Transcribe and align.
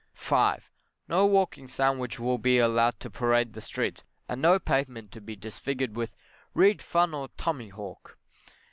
5. 0.15 0.67
No 1.09 1.27
walking 1.27 1.67
sandwich 1.67 2.19
will 2.19 2.39
be 2.39 2.57
allowed 2.57 2.99
to 3.01 3.11
parade 3.11 3.53
the 3.53 3.61
streets, 3.61 4.03
and 4.27 4.41
no 4.41 4.57
pavement 4.57 5.11
to 5.11 5.21
be 5.21 5.35
disfigured 5.35 5.95
with, 5.95 6.15
'read 6.55 6.81
Fun 6.81 7.13
or 7.13 7.27
Tommyhawk. 7.37 8.17